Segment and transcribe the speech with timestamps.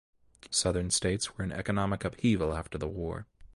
[0.49, 3.27] Southern states were in economic upheaval after the war.